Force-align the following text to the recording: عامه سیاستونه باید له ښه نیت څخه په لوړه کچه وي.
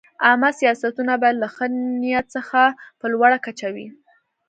عامه 0.25 0.49
سیاستونه 0.59 1.13
باید 1.21 1.37
له 1.43 1.47
ښه 1.55 1.65
نیت 2.01 2.25
څخه 2.35 2.61
په 2.99 3.05
لوړه 3.13 3.37
کچه 3.45 3.67
وي. 3.75 3.87